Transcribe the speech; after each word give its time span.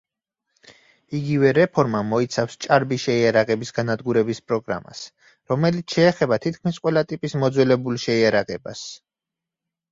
იგივე 1.17 1.51
რეფორმა 1.57 1.99
მოიცავს 2.13 2.55
ჭარბი 2.65 2.99
შეიარაღების 3.03 3.73
განადგურების 3.77 4.41
პროგრამას, 4.49 5.03
რომელიც 5.53 5.99
შეეხება 6.01 6.43
თითქმის 6.49 6.83
ყველა 6.87 7.07
ტიპის 7.15 7.41
მოძველებულ 7.47 8.05
შეიარაღებას. 8.09 8.87